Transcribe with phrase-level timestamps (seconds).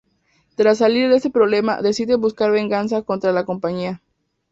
[0.55, 4.01] Tras salir de este problema, decide buscar venganza contra de "la Compañía".